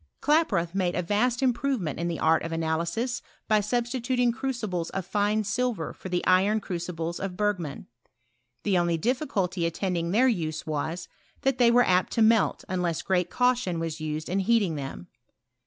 [0.19, 5.43] Klaproth made a vast improvement in the art of analysis, by substituting crucibles of tine
[5.43, 7.85] silver for the iron crucibles of Bergman.
[8.63, 11.07] The only difficulty attend ing their use was,
[11.43, 15.05] that they were apt to melt unless great caution was used in heating them.